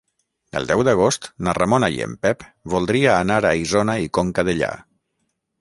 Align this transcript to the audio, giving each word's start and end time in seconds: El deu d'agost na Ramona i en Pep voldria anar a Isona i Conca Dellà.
El 0.59 0.63
deu 0.71 0.79
d'agost 0.87 1.27
na 1.47 1.53
Ramona 1.57 1.91
i 1.97 2.01
en 2.07 2.17
Pep 2.25 2.47
voldria 2.77 3.15
anar 3.27 3.39
a 3.51 3.55
Isona 3.65 3.99
i 4.07 4.11
Conca 4.19 4.49
Dellà. 4.51 4.73